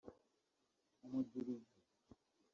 Umudirigi 1.05 1.71